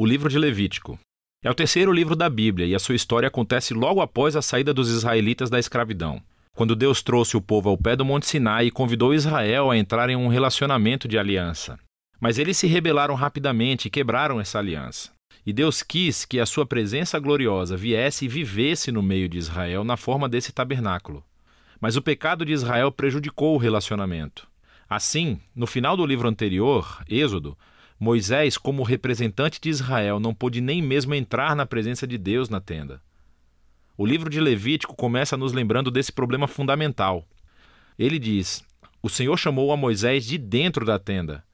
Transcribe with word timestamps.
O 0.00 0.06
livro 0.06 0.28
de 0.28 0.38
Levítico. 0.38 0.96
É 1.42 1.50
o 1.50 1.54
terceiro 1.54 1.92
livro 1.92 2.14
da 2.14 2.30
Bíblia 2.30 2.64
e 2.64 2.72
a 2.72 2.78
sua 2.78 2.94
história 2.94 3.26
acontece 3.26 3.74
logo 3.74 4.00
após 4.00 4.36
a 4.36 4.40
saída 4.40 4.72
dos 4.72 4.88
israelitas 4.88 5.50
da 5.50 5.58
escravidão, 5.58 6.22
quando 6.54 6.76
Deus 6.76 7.02
trouxe 7.02 7.36
o 7.36 7.40
povo 7.40 7.68
ao 7.68 7.76
pé 7.76 7.96
do 7.96 8.04
Monte 8.04 8.26
Sinai 8.26 8.66
e 8.66 8.70
convidou 8.70 9.12
Israel 9.12 9.72
a 9.72 9.76
entrar 9.76 10.08
em 10.08 10.14
um 10.14 10.28
relacionamento 10.28 11.08
de 11.08 11.18
aliança. 11.18 11.80
Mas 12.20 12.38
eles 12.38 12.56
se 12.56 12.68
rebelaram 12.68 13.16
rapidamente 13.16 13.88
e 13.88 13.90
quebraram 13.90 14.40
essa 14.40 14.60
aliança. 14.60 15.10
E 15.44 15.52
Deus 15.52 15.82
quis 15.82 16.24
que 16.24 16.38
a 16.38 16.46
sua 16.46 16.64
presença 16.64 17.18
gloriosa 17.18 17.76
viesse 17.76 18.26
e 18.26 18.28
vivesse 18.28 18.92
no 18.92 19.02
meio 19.02 19.28
de 19.28 19.36
Israel 19.36 19.82
na 19.82 19.96
forma 19.96 20.28
desse 20.28 20.52
tabernáculo. 20.52 21.24
Mas 21.80 21.96
o 21.96 22.02
pecado 22.02 22.44
de 22.44 22.52
Israel 22.52 22.92
prejudicou 22.92 23.56
o 23.56 23.58
relacionamento. 23.58 24.46
Assim, 24.88 25.40
no 25.56 25.66
final 25.66 25.96
do 25.96 26.06
livro 26.06 26.28
anterior, 26.28 27.02
Êxodo, 27.10 27.58
Moisés, 27.98 28.56
como 28.56 28.82
representante 28.82 29.60
de 29.60 29.68
Israel, 29.68 30.20
não 30.20 30.32
pôde 30.32 30.60
nem 30.60 30.80
mesmo 30.80 31.14
entrar 31.14 31.56
na 31.56 31.66
presença 31.66 32.06
de 32.06 32.16
Deus 32.16 32.48
na 32.48 32.60
tenda. 32.60 33.02
O 33.96 34.06
livro 34.06 34.30
de 34.30 34.40
Levítico 34.40 34.94
começa 34.94 35.36
nos 35.36 35.52
lembrando 35.52 35.90
desse 35.90 36.12
problema 36.12 36.46
fundamental. 36.46 37.26
Ele 37.98 38.18
diz: 38.18 38.64
O 39.02 39.08
Senhor 39.08 39.36
chamou 39.36 39.72
a 39.72 39.76
Moisés 39.76 40.24
de 40.24 40.38
dentro 40.38 40.86
da 40.86 40.98
tenda. 40.98 41.44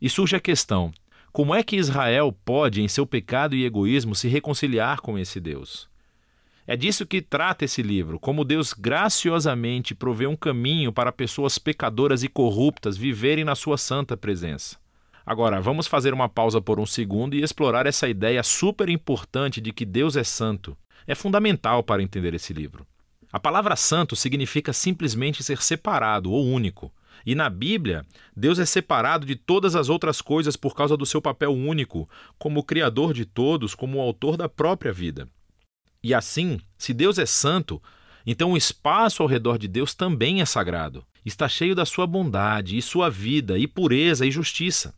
E 0.00 0.08
surge 0.08 0.34
a 0.34 0.40
questão: 0.40 0.90
como 1.32 1.54
é 1.54 1.62
que 1.62 1.76
Israel 1.76 2.36
pode, 2.44 2.82
em 2.82 2.88
seu 2.88 3.06
pecado 3.06 3.54
e 3.54 3.64
egoísmo, 3.64 4.16
se 4.16 4.26
reconciliar 4.26 5.00
com 5.00 5.16
esse 5.16 5.38
Deus? 5.38 5.88
É 6.66 6.76
disso 6.76 7.06
que 7.06 7.22
trata 7.22 7.64
esse 7.64 7.82
livro, 7.82 8.18
como 8.18 8.44
Deus 8.44 8.72
graciosamente 8.72 9.94
provê 9.94 10.26
um 10.26 10.36
caminho 10.36 10.92
para 10.92 11.12
pessoas 11.12 11.58
pecadoras 11.58 12.22
e 12.22 12.28
corruptas 12.28 12.96
viverem 12.96 13.44
na 13.44 13.54
sua 13.54 13.76
santa 13.76 14.16
presença. 14.16 14.76
Agora, 15.30 15.60
vamos 15.60 15.86
fazer 15.86 16.12
uma 16.12 16.28
pausa 16.28 16.60
por 16.60 16.80
um 16.80 16.84
segundo 16.84 17.36
e 17.36 17.42
explorar 17.44 17.86
essa 17.86 18.08
ideia 18.08 18.42
super 18.42 18.88
importante 18.88 19.60
de 19.60 19.72
que 19.72 19.84
Deus 19.84 20.16
é 20.16 20.24
santo. 20.24 20.76
É 21.06 21.14
fundamental 21.14 21.84
para 21.84 22.02
entender 22.02 22.34
esse 22.34 22.52
livro. 22.52 22.84
A 23.32 23.38
palavra 23.38 23.76
santo 23.76 24.16
significa 24.16 24.72
simplesmente 24.72 25.44
ser 25.44 25.62
separado 25.62 26.32
ou 26.32 26.44
único. 26.44 26.92
E 27.24 27.36
na 27.36 27.48
Bíblia, 27.48 28.04
Deus 28.36 28.58
é 28.58 28.66
separado 28.66 29.24
de 29.24 29.36
todas 29.36 29.76
as 29.76 29.88
outras 29.88 30.20
coisas 30.20 30.56
por 30.56 30.74
causa 30.74 30.96
do 30.96 31.06
seu 31.06 31.22
papel 31.22 31.52
único, 31.52 32.10
como 32.36 32.64
Criador 32.64 33.14
de 33.14 33.24
todos, 33.24 33.72
como 33.72 34.00
autor 34.00 34.36
da 34.36 34.48
própria 34.48 34.92
vida. 34.92 35.28
E 36.02 36.12
assim, 36.12 36.58
se 36.76 36.92
Deus 36.92 37.18
é 37.20 37.26
santo, 37.26 37.80
então 38.26 38.50
o 38.50 38.56
espaço 38.56 39.22
ao 39.22 39.28
redor 39.28 39.58
de 39.58 39.68
Deus 39.68 39.94
também 39.94 40.40
é 40.40 40.44
sagrado. 40.44 41.06
Está 41.24 41.48
cheio 41.48 41.76
da 41.76 41.86
sua 41.86 42.04
bondade 42.04 42.76
e 42.76 42.82
sua 42.82 43.08
vida 43.08 43.56
e 43.56 43.68
pureza 43.68 44.26
e 44.26 44.30
justiça. 44.32 44.92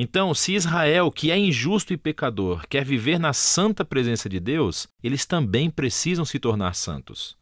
Então, 0.00 0.32
se 0.32 0.54
Israel, 0.54 1.10
que 1.10 1.28
é 1.28 1.36
injusto 1.36 1.92
e 1.92 1.96
pecador, 1.96 2.64
quer 2.68 2.84
viver 2.84 3.18
na 3.18 3.32
santa 3.32 3.84
presença 3.84 4.28
de 4.28 4.38
Deus, 4.38 4.86
eles 5.02 5.26
também 5.26 5.68
precisam 5.68 6.24
se 6.24 6.38
tornar 6.38 6.76
santos. 6.76 7.36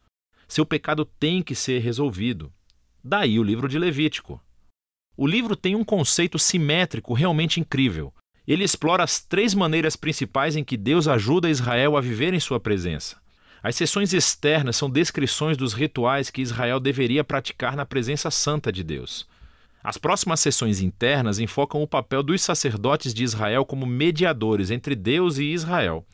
Seu 0.47 0.65
pecado 0.65 1.05
tem 1.05 1.43
que 1.43 1.53
ser 1.53 1.83
resolvido. 1.83 2.51
Daí 3.03 3.37
o 3.37 3.43
livro 3.43 3.69
de 3.69 3.77
Levítico. 3.77 4.41
O 5.15 5.27
livro 5.27 5.55
tem 5.55 5.75
um 5.75 5.83
conceito 5.83 6.39
simétrico 6.39 7.13
realmente 7.13 7.59
incrível. 7.59 8.11
Ele 8.47 8.63
explora 8.63 9.03
as 9.03 9.19
três 9.19 9.53
maneiras 9.53 9.95
principais 9.95 10.55
em 10.55 10.63
que 10.63 10.75
Deus 10.75 11.07
ajuda 11.07 11.51
Israel 11.51 11.95
a 11.95 12.01
viver 12.01 12.33
em 12.33 12.39
sua 12.39 12.59
presença. 12.59 13.21
As 13.61 13.75
sessões 13.75 14.13
externas 14.13 14.75
são 14.75 14.89
descrições 14.89 15.57
dos 15.57 15.73
rituais 15.73 16.31
que 16.31 16.41
Israel 16.41 16.79
deveria 16.79 17.23
praticar 17.23 17.75
na 17.75 17.85
presença 17.85 18.31
santa 18.31 18.71
de 18.71 18.83
Deus. 18.83 19.27
As 19.87 19.97
próximas 19.97 20.41
sessões 20.41 20.81
internas 20.81 21.39
enfocam 21.39 21.81
o 21.81 21.87
papel 21.87 22.21
dos 22.21 22.41
sacerdotes 22.41 23.13
de 23.13 23.23
Israel 23.23 23.63
como 23.63 23.85
mediadores 23.85 24.69
entre 24.69 24.93
Deus 24.93 25.37
e 25.37 25.45
Israel. 25.45 26.05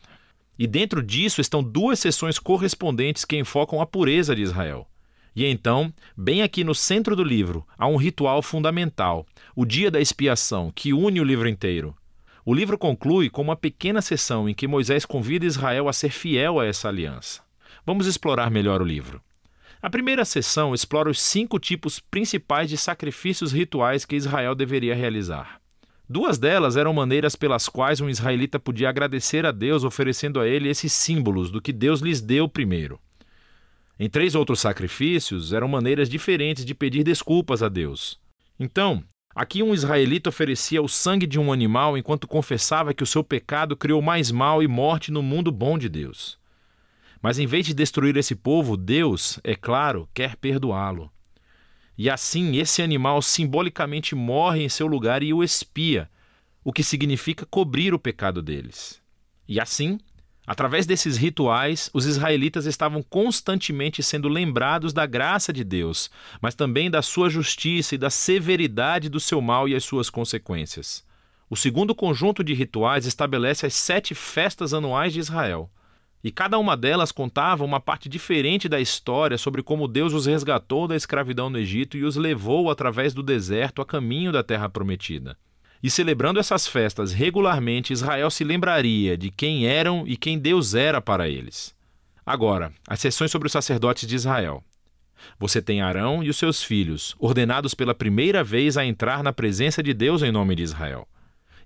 E 0.60 0.68
dentro 0.68 1.02
disso 1.02 1.42
estão 1.42 1.64
duas 1.64 1.98
sessões 1.98 2.38
correspondentes 2.38 3.26
que 3.26 3.36
enfocam 3.36 3.82
a 3.82 3.86
pureza 3.88 4.36
de 4.36 4.44
Israel. 4.44 4.88
E 5.36 5.44
então, 5.44 5.92
bem 6.16 6.44
aqui 6.44 6.64
no 6.64 6.76
centro 6.76 7.16
do 7.16 7.24
livro, 7.24 7.66
há 7.76 7.88
um 7.88 7.96
ritual 7.96 8.44
fundamental, 8.44 9.26
o 9.56 9.66
dia 9.66 9.90
da 9.90 10.00
expiação, 10.00 10.72
que 10.72 10.94
une 10.94 11.20
o 11.20 11.24
livro 11.24 11.50
inteiro. 11.50 11.96
O 12.46 12.54
livro 12.54 12.78
conclui 12.78 13.28
com 13.28 13.42
uma 13.42 13.56
pequena 13.56 14.04
sessão 14.04 14.48
em 14.48 14.54
que 14.54 14.68
Moisés 14.68 15.04
convida 15.04 15.48
Israel 15.48 15.90
a 15.90 15.94
ser 15.94 16.12
fiel 16.12 16.60
a 16.60 16.66
essa 16.68 16.90
aliança. 16.90 17.42
Vamos 17.84 18.06
explorar 18.06 18.52
melhor 18.52 18.84
o 18.84 18.86
livro. 18.86 19.20
A 19.84 19.90
primeira 19.90 20.24
sessão 20.24 20.74
explora 20.74 21.10
os 21.10 21.22
cinco 21.22 21.60
tipos 21.60 22.00
principais 22.00 22.70
de 22.70 22.78
sacrifícios 22.78 23.52
rituais 23.52 24.06
que 24.06 24.16
Israel 24.16 24.56
deveria 24.56 24.96
realizar. 24.96 25.60
Duas 26.08 26.38
delas 26.38 26.78
eram 26.78 26.94
maneiras 26.94 27.36
pelas 27.36 27.68
quais 27.68 28.00
um 28.00 28.08
israelita 28.08 28.58
podia 28.58 28.88
agradecer 28.88 29.46
a 29.46 29.52
Deus 29.52 29.84
oferecendo 29.84 30.40
a 30.40 30.48
ele 30.48 30.70
esses 30.70 30.94
símbolos 30.94 31.52
do 31.52 31.62
que 31.62 31.74
Deus 31.74 32.00
lhes 32.00 32.22
deu 32.22 32.48
primeiro. 32.48 32.98
Em 34.00 34.10
três 34.10 34.36
outros 34.36 34.62
sacrifícios 34.62 35.52
eram 35.52 35.68
maneiras 35.68 36.08
diferentes 36.08 36.64
de 36.64 36.74
pedir 36.74 37.04
desculpas 37.04 37.62
a 37.62 37.68
Deus. 37.68 38.18
Então, 38.58 39.04
aqui 39.36 39.62
um 39.62 39.74
israelita 39.74 40.30
oferecia 40.30 40.82
o 40.82 40.88
sangue 40.88 41.28
de 41.28 41.38
um 41.38 41.52
animal 41.52 41.98
enquanto 41.98 42.26
confessava 42.26 42.94
que 42.94 43.04
o 43.04 43.08
seu 43.08 43.22
pecado 43.22 43.76
criou 43.76 44.02
mais 44.02 44.32
mal 44.32 44.64
e 44.64 44.68
morte 44.68 45.12
no 45.12 45.22
mundo 45.22 45.52
bom 45.52 45.78
de 45.78 45.90
Deus. 45.90 46.42
Mas 47.24 47.40
em 47.40 47.48
vez 47.48 47.66
de 47.66 47.74
destruir 47.74 48.18
esse 48.18 48.36
povo, 48.36 48.76
Deus, 48.76 49.40
é 49.46 49.56
claro, 49.56 50.10
quer 50.14 50.36
perdoá-lo. 50.36 51.10
E 51.98 52.10
assim 52.10 52.58
esse 52.58 52.82
animal 52.82 53.22
simbolicamente 53.22 54.14
morre 54.14 54.62
em 54.62 54.68
seu 54.68 54.88
lugar 54.88 55.24
e 55.24 55.34
o 55.34 55.42
espia, 55.42 56.10
o 56.66 56.74
que 56.74 56.84
significa 56.84 57.46
cobrir 57.46 57.94
o 57.94 58.00
pecado 58.00 58.42
deles. 58.42 59.02
E 59.48 59.58
assim, 59.58 60.00
através 60.46 60.86
desses 60.86 61.16
rituais, 61.16 61.90
os 61.94 62.06
israelitas 62.06 62.66
estavam 62.66 63.02
constantemente 63.02 64.04
sendo 64.04 64.28
lembrados 64.28 64.92
da 64.92 65.06
graça 65.06 65.54
de 65.54 65.64
Deus, 65.64 66.12
mas 66.42 66.56
também 66.56 66.92
da 66.92 67.02
sua 67.02 67.30
justiça 67.30 67.96
e 67.96 67.98
da 67.98 68.10
severidade 68.10 69.08
do 69.08 69.20
seu 69.22 69.40
mal 69.40 69.70
e 69.70 69.76
as 69.76 69.86
suas 69.86 70.10
consequências. 70.10 71.06
O 71.50 71.56
segundo 71.56 71.96
conjunto 71.96 72.44
de 72.44 72.54
rituais 72.54 73.06
estabelece 73.06 73.66
as 73.66 73.74
sete 73.76 74.14
festas 74.14 74.74
anuais 74.74 75.14
de 75.14 75.22
Israel. 75.22 75.72
E 76.24 76.32
cada 76.32 76.58
uma 76.58 76.78
delas 76.78 77.12
contava 77.12 77.66
uma 77.66 77.82
parte 77.82 78.08
diferente 78.08 78.70
da 78.70 78.80
história 78.80 79.38
sobre 79.38 79.62
como 79.62 79.90
Deus 79.90 80.14
os 80.14 80.26
resgatou 80.26 80.88
da 80.88 80.96
escravidão 80.96 81.50
no 81.50 81.58
Egito 81.58 81.98
e 81.98 82.06
os 82.06 82.16
levou 82.16 82.72
através 82.72 83.14
do 83.14 83.22
deserto 83.22 83.82
a 83.82 83.86
caminho 83.86 84.32
da 84.32 84.42
terra 84.42 84.70
prometida. 84.70 85.38
E 85.84 85.90
celebrando 85.90 86.40
essas 86.40 86.66
festas 86.66 87.12
regularmente, 87.12 87.92
Israel 87.92 88.32
se 88.32 88.46
lembraria 88.46 89.18
de 89.18 89.30
quem 89.30 89.68
eram 89.68 90.06
e 90.08 90.16
quem 90.16 90.40
Deus 90.40 90.74
era 90.74 91.02
para 91.02 91.28
eles. 91.28 91.76
Agora, 92.26 92.72
as 92.88 93.02
sessões 93.02 93.30
sobre 93.30 93.48
os 93.48 93.52
sacerdotes 93.52 94.08
de 94.08 94.16
Israel. 94.16 94.64
Você 95.38 95.62
tem 95.62 95.82
Arão 95.82 96.24
e 96.24 96.30
os 96.30 96.38
seus 96.38 96.64
filhos, 96.64 97.16
ordenados 97.20 97.74
pela 97.74 97.94
primeira 97.94 98.46
vez 98.46 98.78
a 98.78 98.86
entrar 98.86 99.22
na 99.24 99.34
presença 99.34 99.84
de 99.84 99.94
Deus 99.94 100.22
em 100.22 100.32
nome 100.32 100.56
de 100.56 100.64
Israel. 100.64 101.06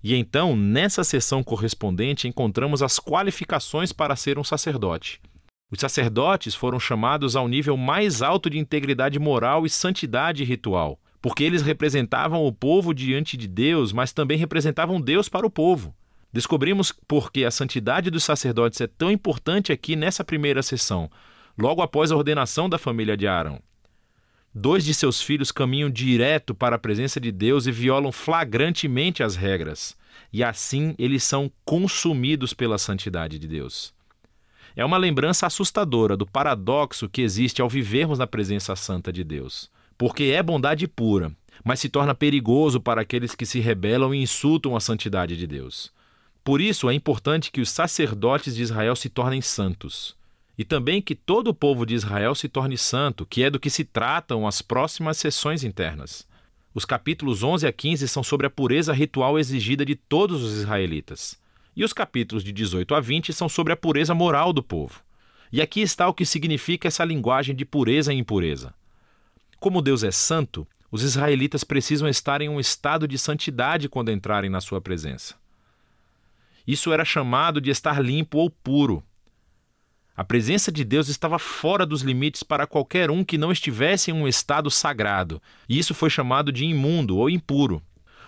E 0.04 0.16
então, 0.16 0.56
nessa 0.56 1.04
sessão 1.04 1.44
correspondente, 1.44 2.28
encontramos 2.28 2.82
as 2.82 3.00
qualificações 3.00 3.92
para 3.92 4.16
ser 4.16 4.38
um 4.38 4.44
sacerdote. 4.44 5.22
Os 5.70 5.80
sacerdotes 5.80 6.56
foram 6.56 6.80
chamados 6.80 7.36
ao 7.36 7.48
nível 7.48 7.76
mais 7.76 8.22
alto 8.22 8.50
de 8.50 8.58
integridade 8.58 9.20
moral 9.20 9.66
e 9.66 9.70
santidade 9.70 10.44
ritual, 10.44 11.00
porque 11.22 11.44
eles 11.44 11.62
representavam 11.62 12.46
o 12.46 12.54
povo 12.54 12.94
diante 12.94 13.36
de 13.36 13.48
Deus, 13.48 13.92
mas 13.92 14.14
também 14.14 14.38
representavam 14.38 15.02
Deus 15.02 15.28
para 15.28 15.46
o 15.46 15.50
povo. 15.50 15.94
Descobrimos 16.32 16.94
por 17.08 17.32
que 17.32 17.44
a 17.44 17.52
santidade 17.52 18.10
dos 18.10 18.24
sacerdotes 18.24 18.80
é 18.80 18.88
tão 18.88 19.12
importante 19.12 19.72
aqui 19.72 19.96
nessa 19.96 20.24
primeira 20.24 20.62
sessão, 20.62 21.10
logo 21.58 21.82
após 21.82 22.12
a 22.12 22.16
ordenação 22.16 22.70
da 22.70 22.78
família 22.78 23.18
de 23.18 23.28
Arão. 23.28 23.60
Dois 24.54 24.84
de 24.84 24.94
seus 24.94 25.22
filhos 25.22 25.52
caminham 25.52 25.90
direto 25.90 26.56
para 26.56 26.78
a 26.78 26.80
presença 26.80 27.20
de 27.20 27.32
Deus 27.32 27.68
e 27.68 27.72
violam 27.72 28.12
flagrantemente 28.12 29.22
as 29.22 29.36
regras, 29.36 29.96
e 30.34 30.44
assim 30.44 30.96
eles 30.98 31.24
são 31.24 31.52
consumidos 31.64 32.54
pela 32.54 32.78
santidade 32.78 33.38
de 33.38 33.48
Deus. 33.48 33.94
É 34.76 34.84
uma 34.84 34.98
lembrança 34.98 35.46
assustadora 35.46 36.16
do 36.16 36.26
paradoxo 36.26 37.10
que 37.10 37.22
existe 37.22 37.62
ao 37.62 37.70
vivermos 37.70 38.20
na 38.20 38.28
presença 38.28 38.76
santa 38.76 39.12
de 39.12 39.24
Deus, 39.24 39.70
porque 39.98 40.26
é 40.26 40.42
bondade 40.42 40.88
pura, 40.88 41.32
mas 41.64 41.80
se 41.80 41.90
torna 41.90 42.16
perigoso 42.16 42.80
para 42.80 43.02
aqueles 43.02 43.36
que 43.36 43.46
se 43.46 43.60
rebelam 43.60 44.14
e 44.14 44.22
insultam 44.22 44.76
a 44.76 44.80
santidade 44.80 45.36
de 45.36 45.48
Deus. 45.48 45.92
Por 46.44 46.62
isso 46.62 46.90
é 46.90 46.94
importante 46.94 47.52
que 47.52 47.62
os 47.62 47.70
sacerdotes 47.70 48.56
de 48.56 48.64
Israel 48.64 48.96
se 48.96 49.10
tornem 49.10 49.42
santos 49.42 50.16
e 50.58 50.66
também 50.66 51.02
que 51.02 51.14
todo 51.14 51.50
o 51.50 51.54
povo 51.54 51.86
de 51.86 51.94
Israel 51.94 52.34
se 52.34 52.50
torne 52.50 52.78
santo, 52.78 53.26
que 53.26 53.44
é 53.44 53.50
do 53.50 53.60
que 53.60 53.70
se 53.70 53.84
tratam 53.84 54.48
as 54.48 54.62
próximas 54.62 55.18
sessões 55.18 55.64
internas. 55.64 56.28
Os 56.74 56.84
capítulos 56.84 57.44
11 57.44 57.68
a 57.68 57.72
15 57.72 58.08
são 58.08 58.24
sobre 58.24 58.48
a 58.48 58.50
pureza 58.50 58.94
ritual 58.94 59.38
exigida 59.38 59.86
de 59.86 59.96
todos 59.96 60.44
os 60.44 60.58
israelitas, 60.58 61.40
e 61.76 61.84
os 61.84 61.94
capítulos 61.94 62.44
de 62.44 62.52
18 62.52 62.96
a 62.96 63.00
20 63.00 63.32
são 63.34 63.48
sobre 63.48 63.72
a 63.72 63.78
pureza 63.78 64.16
moral 64.16 64.52
do 64.52 64.64
povo. 64.64 65.02
E 65.52 65.62
aqui 65.62 65.82
está 65.82 66.08
o 66.08 66.14
que 66.14 66.26
significa 66.26 66.88
essa 66.88 67.06
linguagem 67.06 67.56
de 67.56 67.64
pureza 67.64 68.12
e 68.12 68.18
impureza. 68.18 68.74
Como 69.60 69.82
Deus 69.82 70.04
é 70.04 70.12
santo, 70.12 70.68
os 70.92 71.04
israelitas 71.04 71.64
precisam 71.64 72.08
estar 72.08 72.42
em 72.42 72.50
um 72.50 72.60
estado 72.60 73.08
de 73.08 73.18
santidade 73.18 73.88
quando 73.90 74.12
entrarem 74.12 74.50
na 74.50 74.62
sua 74.62 74.82
presença. 74.82 75.36
Isso 76.66 76.92
era 76.92 77.06
chamado 77.06 77.62
de 77.62 77.70
estar 77.70 78.04
limpo 78.04 78.40
ou 78.40 78.50
puro. 78.50 79.04
A 80.18 80.24
presença 80.24 80.72
de 80.72 80.84
Deus 80.84 81.10
estava 81.10 81.38
fora 81.38 81.86
dos 81.86 82.02
limites 82.02 82.42
para 82.42 82.66
qualquer 82.66 83.12
um 83.12 83.24
que 83.24 83.38
não 83.38 83.52
estivesse 83.52 84.10
em 84.10 84.16
um 84.16 84.28
estado 84.28 84.72
sagrado, 84.72 85.40
e 85.70 85.78
isso 85.78 85.94
foi 85.94 86.10
chamado 86.10 86.52
de 86.52 86.66
imundo 86.66 87.18
ou 87.18 87.30
impuro. 87.30 87.80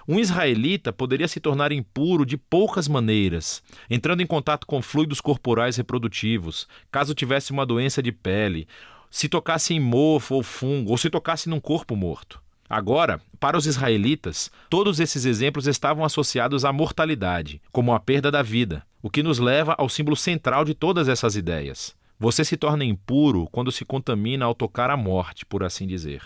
Um 0.07 0.19
israelita 0.19 0.93
poderia 0.93 1.27
se 1.27 1.39
tornar 1.39 1.71
impuro 1.71 2.27
de 2.27 2.37
poucas 2.37 2.87
maneiras, 2.87 3.63
entrando 3.89 4.21
em 4.21 4.27
contato 4.27 4.67
com 4.67 4.83
fluidos 4.83 5.19
corporais 5.19 5.77
reprodutivos, 5.77 6.67
caso 6.91 7.15
tivesse 7.15 7.51
uma 7.51 7.65
doença 7.65 8.03
de 8.03 8.11
pele, 8.11 8.67
se 9.09 9.27
tocasse 9.27 9.73
em 9.73 9.79
mofo 9.79 10.35
ou 10.35 10.43
fungo, 10.43 10.91
ou 10.91 10.97
se 10.97 11.09
tocasse 11.09 11.49
num 11.49 11.59
corpo 11.59 11.95
morto. 11.95 12.39
Agora, 12.69 13.19
para 13.39 13.57
os 13.57 13.65
israelitas, 13.65 14.51
todos 14.69 14.99
esses 14.99 15.25
exemplos 15.25 15.65
estavam 15.65 16.05
associados 16.05 16.63
à 16.63 16.71
mortalidade, 16.71 17.59
como 17.71 17.95
a 17.95 17.99
perda 17.99 18.29
da 18.29 18.43
vida, 18.43 18.85
o 19.01 19.09
que 19.09 19.23
nos 19.23 19.39
leva 19.39 19.75
ao 19.77 19.89
símbolo 19.89 20.15
central 20.15 20.65
de 20.65 20.73
todas 20.73 21.07
essas 21.07 21.35
ideias. 21.35 21.95
Você 22.19 22.43
se 22.43 22.57
torna 22.57 22.83
impuro 22.83 23.47
quando 23.51 23.71
se 23.71 23.85
contamina 23.85 24.45
ao 24.45 24.53
tocar 24.53 24.89
a 24.89 24.97
morte, 24.97 25.45
por 25.45 25.63
assim 25.63 25.87
dizer. 25.87 26.21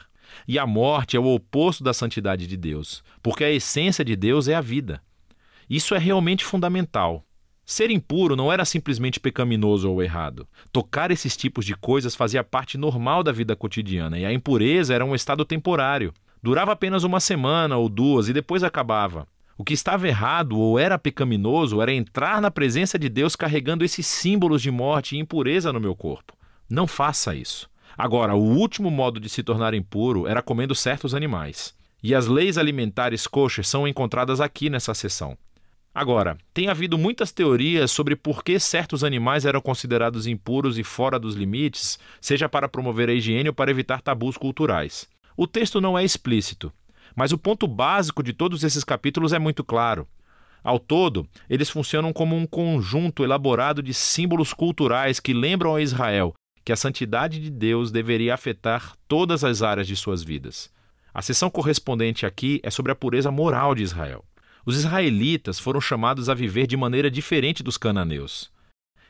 E 0.47 0.57
a 0.57 0.65
morte 0.65 1.15
é 1.15 1.19
o 1.19 1.27
oposto 1.27 1.83
da 1.83 1.93
santidade 1.93 2.47
de 2.47 2.57
Deus, 2.57 3.03
porque 3.21 3.43
a 3.43 3.51
essência 3.51 4.03
de 4.03 4.15
Deus 4.15 4.47
é 4.47 4.55
a 4.55 4.61
vida. 4.61 5.01
Isso 5.69 5.93
é 5.93 5.99
realmente 5.99 6.43
fundamental. 6.43 7.23
Ser 7.65 7.91
impuro 7.91 8.35
não 8.35 8.51
era 8.51 8.65
simplesmente 8.65 9.19
pecaminoso 9.19 9.89
ou 9.89 10.03
errado. 10.03 10.47
Tocar 10.71 11.11
esses 11.11 11.37
tipos 11.37 11.65
de 11.65 11.75
coisas 11.75 12.15
fazia 12.15 12.43
parte 12.43 12.77
normal 12.77 13.23
da 13.23 13.31
vida 13.31 13.55
cotidiana, 13.55 14.19
e 14.19 14.25
a 14.25 14.33
impureza 14.33 14.93
era 14.93 15.05
um 15.05 15.15
estado 15.15 15.45
temporário. 15.45 16.13
Durava 16.41 16.73
apenas 16.73 17.05
uma 17.05 17.21
semana 17.21 17.77
ou 17.77 17.87
duas 17.87 18.27
e 18.27 18.33
depois 18.33 18.63
acabava. 18.63 19.27
O 19.57 19.63
que 19.63 19.73
estava 19.73 20.07
errado 20.07 20.57
ou 20.57 20.79
era 20.79 20.97
pecaminoso 20.97 21.81
era 21.81 21.93
entrar 21.93 22.41
na 22.41 22.49
presença 22.49 22.97
de 22.97 23.07
Deus 23.07 23.35
carregando 23.35 23.85
esses 23.85 24.05
símbolos 24.07 24.61
de 24.61 24.71
morte 24.71 25.15
e 25.15 25.19
impureza 25.19 25.71
no 25.71 25.79
meu 25.79 25.95
corpo. 25.95 26.33
Não 26.69 26.87
faça 26.87 27.35
isso. 27.35 27.69
Agora, 27.95 28.33
o 28.33 28.41
último 28.41 28.89
modo 28.89 29.19
de 29.19 29.29
se 29.29 29.43
tornar 29.43 29.73
impuro 29.73 30.27
era 30.27 30.41
comendo 30.41 30.73
certos 30.73 31.13
animais. 31.13 31.75
E 32.01 32.15
as 32.15 32.25
leis 32.25 32.57
alimentares 32.57 33.27
coxas 33.27 33.67
são 33.67 33.87
encontradas 33.87 34.41
aqui 34.41 34.69
nessa 34.69 34.93
seção. 34.93 35.37
Agora, 35.93 36.35
tem 36.51 36.69
havido 36.69 36.97
muitas 36.97 37.31
teorias 37.31 37.91
sobre 37.91 38.15
por 38.15 38.43
que 38.43 38.59
certos 38.59 39.03
animais 39.03 39.45
eram 39.45 39.61
considerados 39.61 40.25
impuros 40.25 40.79
e 40.79 40.83
fora 40.83 41.19
dos 41.19 41.35
limites, 41.35 41.99
seja 42.19 42.49
para 42.49 42.67
promover 42.67 43.09
a 43.09 43.13
higiene 43.13 43.49
ou 43.49 43.53
para 43.53 43.69
evitar 43.69 44.01
tabus 44.01 44.35
culturais. 44.35 45.07
O 45.37 45.45
texto 45.45 45.79
não 45.79 45.97
é 45.97 46.03
explícito, 46.03 46.73
mas 47.15 47.31
o 47.31 47.37
ponto 47.37 47.67
básico 47.67 48.23
de 48.23 48.33
todos 48.33 48.63
esses 48.63 48.83
capítulos 48.83 49.33
é 49.33 49.39
muito 49.39 49.63
claro. 49.63 50.07
Ao 50.63 50.79
todo, 50.79 51.27
eles 51.49 51.69
funcionam 51.69 52.13
como 52.13 52.35
um 52.35 52.45
conjunto 52.45 53.23
elaborado 53.23 53.83
de 53.83 53.93
símbolos 53.93 54.53
culturais 54.53 55.19
que 55.19 55.33
lembram 55.33 55.75
a 55.75 55.81
Israel 55.81 56.33
que 56.63 56.71
a 56.71 56.77
santidade 56.77 57.39
de 57.39 57.49
Deus 57.49 57.91
deveria 57.91 58.33
afetar 58.33 58.95
todas 59.07 59.43
as 59.43 59.61
áreas 59.61 59.85
de 59.85 59.95
suas 59.95 60.23
vidas. 60.23 60.71
A 61.13 61.21
seção 61.21 61.49
correspondente 61.49 62.25
aqui 62.25 62.59
é 62.63 62.71
sobre 62.71 62.91
a 62.91 62.95
pureza 62.95 63.29
moral 63.29 63.75
de 63.75 63.83
Israel. 63.83 64.23
Os 64.65 64.77
israelitas 64.77 65.59
foram 65.59 65.81
chamados 65.81 66.29
a 66.29 66.33
viver 66.33 66.65
de 66.65 66.77
maneira 66.77 67.11
diferente 67.11 67.61
dos 67.61 67.77
cananeus. 67.77 68.49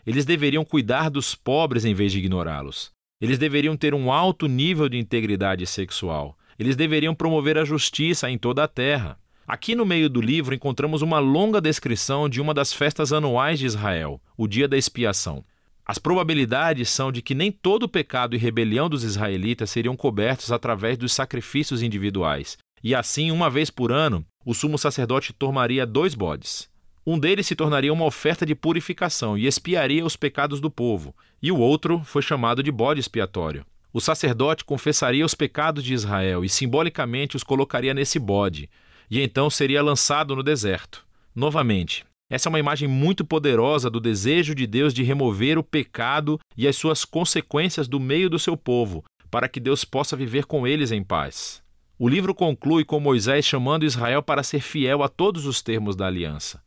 Eles 0.05 0.25
deveriam 0.25 0.65
cuidar 0.65 1.09
dos 1.09 1.35
pobres 1.35 1.85
em 1.85 1.93
vez 1.93 2.11
de 2.11 2.17
ignorá-los. 2.17 2.91
Eles 3.21 3.37
deveriam 3.37 3.77
ter 3.77 3.93
um 3.93 4.11
alto 4.11 4.47
nível 4.47 4.89
de 4.89 4.97
integridade 4.97 5.65
sexual. 5.67 6.37
Eles 6.57 6.75
deveriam 6.75 7.15
promover 7.15 7.57
a 7.57 7.65
justiça 7.65 8.29
em 8.29 8.37
toda 8.37 8.63
a 8.63 8.67
terra. 8.67 9.17
Aqui 9.47 9.75
no 9.75 9.85
meio 9.85 10.09
do 10.09 10.21
livro 10.21 10.55
encontramos 10.55 11.01
uma 11.01 11.19
longa 11.19 11.59
descrição 11.59 12.29
de 12.29 12.39
uma 12.39 12.53
das 12.53 12.71
festas 12.71 13.11
anuais 13.11 13.59
de 13.59 13.65
Israel, 13.65 14.21
o 14.37 14.47
Dia 14.47 14.67
da 14.67 14.77
Expiação. 14.77 15.43
As 15.85 15.97
probabilidades 15.97 16.89
são 16.89 17.11
de 17.11 17.21
que 17.21 17.35
nem 17.35 17.51
todo 17.51 17.83
o 17.83 17.89
pecado 17.89 18.35
e 18.35 18.39
rebelião 18.39 18.87
dos 18.87 19.03
israelitas 19.03 19.69
seriam 19.69 19.97
cobertos 19.97 20.51
através 20.51 20.97
dos 20.97 21.11
sacrifícios 21.11 21.83
individuais, 21.83 22.57
e 22.81 22.95
assim, 22.95 23.31
uma 23.31 23.49
vez 23.49 23.69
por 23.69 23.91
ano, 23.91 24.25
o 24.45 24.53
sumo 24.53 24.77
sacerdote 24.77 25.33
tomaria 25.33 25.85
dois 25.85 26.15
bodes. 26.15 26.69
Um 27.05 27.19
deles 27.19 27.47
se 27.47 27.55
tornaria 27.55 27.91
uma 27.91 28.05
oferta 28.05 28.45
de 28.45 28.55
purificação 28.55 29.37
e 29.37 29.45
expiaria 29.45 30.05
os 30.05 30.15
pecados 30.15 30.61
do 30.61 30.71
povo, 30.71 31.13
e 31.41 31.51
o 31.51 31.57
outro 31.57 32.01
foi 32.05 32.21
chamado 32.21 32.63
de 32.63 32.71
bode 32.71 33.01
expiatório. 33.01 33.65
O 33.93 34.01
sacerdote 34.01 34.65
confessaria 34.65 35.23
os 35.23 35.35
pecados 35.35 35.83
de 35.83 35.93
Israel 35.93 36.43
e 36.43 36.49
simbolicamente 36.49 37.35
os 37.35 37.43
colocaria 37.43 37.93
nesse 37.93 38.17
bode, 38.17 38.67
e 39.09 39.21
então 39.21 39.51
seria 39.51 39.83
lançado 39.83 40.35
no 40.35 40.41
deserto. 40.41 41.05
Novamente, 41.35 42.03
essa 42.27 42.49
é 42.49 42.51
uma 42.51 42.59
imagem 42.59 42.87
muito 42.87 43.23
poderosa 43.23 43.91
do 43.91 43.99
desejo 43.99 44.55
de 44.55 44.65
Deus 44.65 44.95
de 44.95 45.03
remover 45.03 45.59
o 45.59 45.63
pecado 45.63 46.39
e 46.57 46.67
as 46.67 46.75
suas 46.75 47.05
consequências 47.05 47.87
do 47.87 47.99
meio 47.99 48.31
do 48.31 48.39
seu 48.39 48.57
povo, 48.57 49.03
para 49.29 49.47
que 49.47 49.59
Deus 49.59 49.85
possa 49.85 50.15
viver 50.15 50.45
com 50.45 50.65
eles 50.65 50.91
em 50.91 51.03
paz. 51.03 51.61
O 51.99 52.09
livro 52.09 52.33
conclui 52.33 52.83
com 52.83 52.99
Moisés 52.99 53.45
chamando 53.45 53.85
Israel 53.85 54.23
para 54.23 54.41
ser 54.41 54.61
fiel 54.61 55.03
a 55.03 55.07
todos 55.07 55.45
os 55.45 55.61
termos 55.61 55.95
da 55.95 56.07
aliança. 56.07 56.63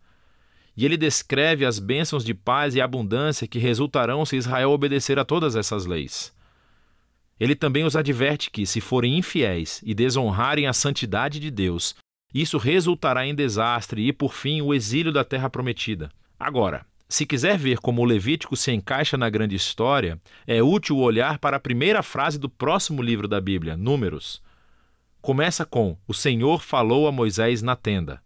E 0.77 0.85
ele 0.85 0.97
descreve 0.97 1.65
as 1.65 1.81
bênçãos 1.81 2.25
de 2.25 2.35
paz 2.35 2.77
e 2.77 2.81
abundância 2.81 3.49
que 3.49 3.59
resultarão 3.59 4.25
se 4.25 4.37
Israel 4.37 4.71
obedecer 4.71 5.19
a 5.19 5.25
todas 5.25 5.57
essas 5.57 5.87
leis. 5.87 6.36
Ele 7.39 7.55
também 7.55 7.85
os 7.85 7.97
adverte 7.97 8.51
que, 8.51 8.67
se 8.67 8.81
forem 8.81 9.19
infiéis 9.19 9.81
e 9.85 9.95
desonrarem 9.95 10.67
a 10.67 10.73
santidade 10.73 11.39
de 11.39 11.51
Deus, 11.51 11.95
isso 12.33 12.59
resultará 12.59 13.27
em 13.27 13.35
desastre 13.35 14.07
e, 14.07 14.13
por 14.13 14.33
fim, 14.33 14.61
o 14.63 14.75
exílio 14.75 15.13
da 15.13 15.25
terra 15.25 15.49
prometida. 15.49 16.11
Agora, 16.39 16.85
se 17.09 17.25
quiser 17.25 17.57
ver 17.57 17.79
como 17.79 18.03
o 18.03 18.05
Levítico 18.05 18.57
se 18.57 18.73
encaixa 18.73 19.17
na 19.17 19.31
grande 19.31 19.55
história, 19.55 20.21
é 20.47 20.63
útil 20.63 20.99
olhar 20.99 21.39
para 21.39 21.57
a 21.57 21.61
primeira 21.61 22.03
frase 22.03 22.39
do 22.39 22.49
próximo 22.49 23.01
livro 23.01 23.29
da 23.29 23.41
Bíblia, 23.41 23.77
Números. 23.77 24.43
Começa 25.23 25.65
com: 25.65 25.97
O 26.07 26.13
Senhor 26.13 26.63
falou 26.63 27.07
a 27.07 27.13
Moisés 27.13 27.63
na 27.63 27.77
tenda. 27.77 28.21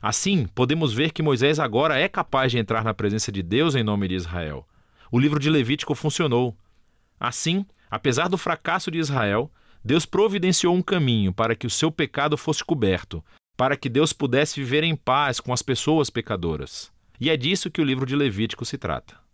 Assim, 0.00 0.46
podemos 0.54 0.92
ver 0.92 1.12
que 1.12 1.22
Moisés 1.22 1.58
agora 1.58 1.98
é 1.98 2.08
capaz 2.08 2.52
de 2.52 2.58
entrar 2.58 2.84
na 2.84 2.92
presença 2.92 3.32
de 3.32 3.42
Deus 3.42 3.74
em 3.74 3.82
nome 3.82 4.06
de 4.06 4.14
Israel. 4.14 4.66
O 5.10 5.18
livro 5.18 5.40
de 5.40 5.48
Levítico 5.48 5.94
funcionou. 5.94 6.54
Assim, 7.18 7.64
apesar 7.90 8.28
do 8.28 8.38
fracasso 8.38 8.90
de 8.90 8.98
Israel, 8.98 9.50
Deus 9.84 10.04
providenciou 10.04 10.74
um 10.74 10.82
caminho 10.82 11.32
para 11.32 11.54
que 11.54 11.66
o 11.66 11.70
seu 11.70 11.90
pecado 11.90 12.36
fosse 12.36 12.64
coberto, 12.64 13.24
para 13.56 13.76
que 13.76 13.88
Deus 13.88 14.12
pudesse 14.12 14.60
viver 14.60 14.84
em 14.84 14.96
paz 14.96 15.40
com 15.40 15.52
as 15.52 15.62
pessoas 15.62 16.10
pecadoras. 16.10 16.92
E 17.20 17.30
é 17.30 17.36
disso 17.36 17.70
que 17.70 17.80
o 17.80 17.84
livro 17.84 18.04
de 18.04 18.14
Levítico 18.14 18.64
se 18.64 18.76
trata. 18.76 19.25